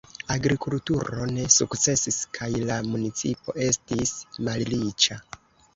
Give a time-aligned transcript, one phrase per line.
[0.35, 4.17] Agrikulturo ne sukcesis kaj la municipo estis
[4.51, 5.25] malriĉa.